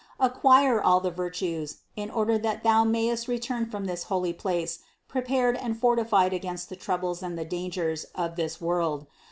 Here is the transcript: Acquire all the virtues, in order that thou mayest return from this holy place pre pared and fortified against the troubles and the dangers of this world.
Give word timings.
Acquire 0.19 0.81
all 0.81 0.99
the 0.99 1.11
virtues, 1.11 1.81
in 1.95 2.09
order 2.09 2.35
that 2.39 2.63
thou 2.63 2.83
mayest 2.83 3.27
return 3.27 3.67
from 3.67 3.85
this 3.85 4.05
holy 4.05 4.33
place 4.33 4.79
pre 5.07 5.21
pared 5.21 5.55
and 5.55 5.77
fortified 5.79 6.33
against 6.33 6.69
the 6.69 6.75
troubles 6.75 7.21
and 7.21 7.37
the 7.37 7.45
dangers 7.45 8.05
of 8.15 8.35
this 8.35 8.59
world. 8.59 9.05